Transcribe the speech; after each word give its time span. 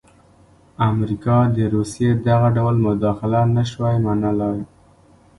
امریکا 0.89 1.37
د 1.55 1.57
روسیې 1.75 2.09
دغه 2.27 2.47
ډول 2.57 2.75
مداخله 2.87 3.41
نه 3.55 3.63
شوای 3.71 3.95
منلای. 4.05 4.59